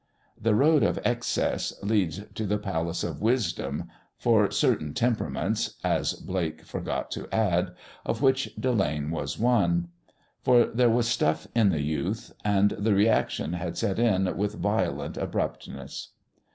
The 0.35 0.55
Road 0.55 0.81
of 0.81 0.97
Excess 1.05 1.73
leads 1.83 2.21
to 2.33 2.47
the 2.47 2.57
Palace 2.57 3.03
of 3.03 3.21
Wisdom 3.21 3.83
for 4.17 4.49
certain 4.49 4.95
temperaments 4.95 5.75
(as 5.83 6.13
Blake 6.13 6.65
forgot 6.65 7.11
to 7.11 7.29
add), 7.31 7.75
of 8.03 8.19
which 8.19 8.49
Delane 8.59 9.11
was 9.11 9.37
one. 9.37 9.89
For 10.41 10.65
there 10.65 10.89
was 10.89 11.07
stuff 11.07 11.45
in 11.53 11.69
the 11.69 11.83
youth, 11.83 12.33
and 12.43 12.71
the 12.71 12.95
reaction 12.95 13.53
had 13.53 13.77
set 13.77 13.99
in 13.99 14.35
with 14.35 14.55
violent 14.55 15.17
abruptness. 15.17 16.07